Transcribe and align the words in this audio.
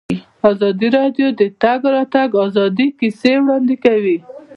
ازادي 0.49 0.87
راډیو 0.97 1.27
د 1.33 1.37
د 1.39 1.41
تګ 1.61 1.79
راتګ 1.95 2.29
ازادي 2.45 2.87
کیسې 2.99 3.33
وړاندې 3.41 3.75
کړي. 3.85 4.17